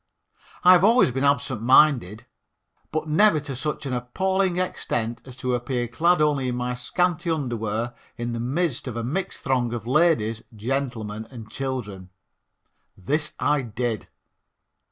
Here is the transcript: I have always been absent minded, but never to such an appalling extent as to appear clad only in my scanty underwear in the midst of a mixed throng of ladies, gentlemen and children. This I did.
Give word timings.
I 0.63 0.71
have 0.71 0.83
always 0.83 1.11
been 1.11 1.23
absent 1.23 1.61
minded, 1.61 2.25
but 2.91 3.07
never 3.07 3.39
to 3.41 3.55
such 3.55 3.85
an 3.85 3.93
appalling 3.93 4.57
extent 4.57 5.21
as 5.25 5.35
to 5.37 5.53
appear 5.53 5.87
clad 5.87 6.23
only 6.23 6.47
in 6.47 6.55
my 6.55 6.73
scanty 6.73 7.29
underwear 7.29 7.93
in 8.17 8.33
the 8.33 8.39
midst 8.39 8.87
of 8.87 8.97
a 8.97 9.03
mixed 9.03 9.41
throng 9.43 9.75
of 9.75 9.85
ladies, 9.85 10.41
gentlemen 10.55 11.27
and 11.29 11.51
children. 11.51 12.09
This 12.97 13.35
I 13.37 13.61
did. 13.61 14.07